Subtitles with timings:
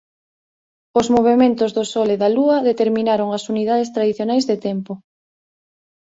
[0.99, 4.93] Os movementos do Sol e da Lúa determinaron as unidades tradicionais de tempo.